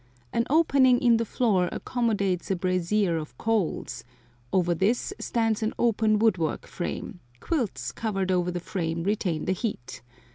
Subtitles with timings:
[0.33, 4.03] An opening in the floor accommodates a brazier of coals;
[4.51, 9.51] over this stands an open wood work frame; quilts covered over the frame retain the
[9.53, 10.01] heat.